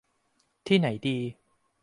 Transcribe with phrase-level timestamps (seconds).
[0.67, 1.17] ที่ไหนดี